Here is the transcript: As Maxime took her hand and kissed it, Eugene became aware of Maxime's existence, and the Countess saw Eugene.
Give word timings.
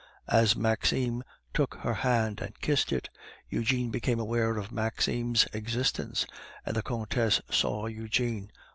As 0.29 0.55
Maxime 0.55 1.23
took 1.53 1.75
her 1.75 1.93
hand 1.93 2.41
and 2.41 2.59
kissed 2.59 2.91
it, 2.91 3.07
Eugene 3.49 3.91
became 3.91 4.19
aware 4.19 4.57
of 4.57 4.71
Maxime's 4.71 5.45
existence, 5.53 6.25
and 6.65 6.75
the 6.75 6.81
Countess 6.81 7.39
saw 7.51 7.85
Eugene. 7.85 8.51